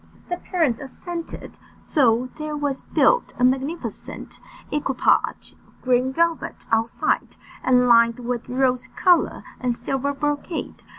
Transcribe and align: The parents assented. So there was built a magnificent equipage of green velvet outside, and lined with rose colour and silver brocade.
The 0.29 0.37
parents 0.37 0.79
assented. 0.79 1.59
So 1.79 2.29
there 2.39 2.57
was 2.57 2.81
built 2.81 3.33
a 3.37 3.43
magnificent 3.43 4.39
equipage 4.71 5.53
of 5.67 5.79
green 5.83 6.11
velvet 6.11 6.65
outside, 6.71 7.35
and 7.63 7.87
lined 7.87 8.17
with 8.17 8.49
rose 8.49 8.87
colour 8.95 9.43
and 9.59 9.75
silver 9.75 10.11
brocade. 10.15 10.81